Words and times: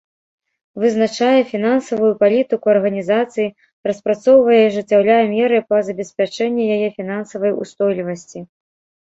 Вызначае 0.83 1.41
фінансавую 1.51 2.09
палітыку 2.23 2.65
арганізацыі, 2.75 3.45
распрацоўвае 3.89 4.57
і 4.63 4.65
ажыццяўляе 4.71 5.19
меры 5.35 5.57
па 5.69 5.77
забеспячэнні 5.91 6.63
яе 6.79 6.89
фінансавай 6.99 7.51
устойлівасці. 7.61 8.39